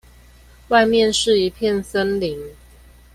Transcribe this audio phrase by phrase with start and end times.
[0.69, 2.43] 外面是一片森林